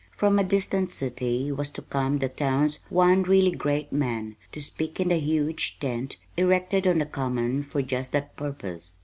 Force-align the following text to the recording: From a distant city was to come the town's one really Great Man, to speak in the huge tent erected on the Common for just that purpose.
From 0.17 0.39
a 0.39 0.43
distant 0.43 0.89
city 0.89 1.51
was 1.51 1.69
to 1.69 1.83
come 1.83 2.17
the 2.17 2.27
town's 2.27 2.79
one 2.89 3.21
really 3.21 3.51
Great 3.51 3.91
Man, 3.91 4.35
to 4.51 4.59
speak 4.59 4.99
in 4.99 5.09
the 5.09 5.17
huge 5.19 5.79
tent 5.79 6.17
erected 6.37 6.87
on 6.87 6.97
the 6.97 7.05
Common 7.05 7.61
for 7.61 7.83
just 7.83 8.11
that 8.13 8.35
purpose. 8.35 8.97